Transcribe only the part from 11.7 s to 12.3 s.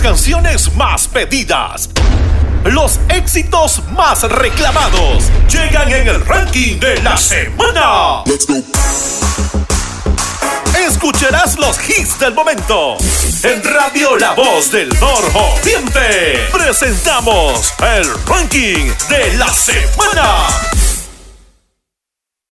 hits